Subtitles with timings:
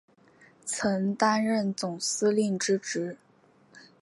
[0.65, 3.17] 曾担任总司令之职。